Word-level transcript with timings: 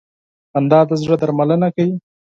•خندا 0.51 0.79
د 0.89 0.91
زړه 1.01 1.15
درملنه 1.21 1.67
کوي. 1.75 1.95